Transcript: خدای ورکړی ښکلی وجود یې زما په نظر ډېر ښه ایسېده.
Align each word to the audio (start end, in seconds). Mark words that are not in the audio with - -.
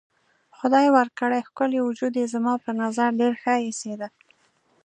خدای 0.57 0.87
ورکړی 0.97 1.45
ښکلی 1.47 1.79
وجود 1.87 2.13
یې 2.21 2.25
زما 2.33 2.53
په 2.63 2.71
نظر 2.81 3.09
ډېر 3.19 3.33
ښه 3.41 3.53
ایسېده. 3.65 4.07